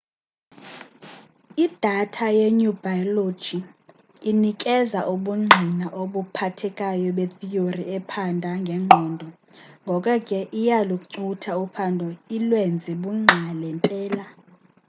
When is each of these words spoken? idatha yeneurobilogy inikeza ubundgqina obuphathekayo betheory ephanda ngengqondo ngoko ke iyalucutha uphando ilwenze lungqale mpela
idatha 1.65 2.27
yeneurobilogy 2.37 3.45
inikeza 4.31 4.99
ubundgqina 5.13 5.87
obuphathekayo 6.01 7.09
betheory 7.17 7.83
ephanda 7.97 8.49
ngengqondo 8.63 9.27
ngoko 9.83 10.13
ke 10.27 10.39
iyalucutha 10.61 11.51
uphando 11.63 12.05
ilwenze 12.35 12.91
lungqale 13.01 13.69
mpela 13.77 14.25